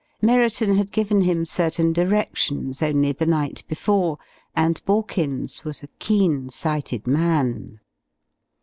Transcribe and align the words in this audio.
Merriton 0.19 0.77
had 0.77 0.91
given 0.91 1.21
him 1.21 1.45
certain 1.45 1.93
directions 1.93 2.81
only 2.81 3.11
the 3.11 3.27
night 3.27 3.63
before, 3.67 4.17
and 4.55 4.83
Borkins 4.83 5.63
was 5.63 5.83
a 5.83 5.89
keen 5.99 6.49
sighted 6.49 7.05
man. 7.05 7.79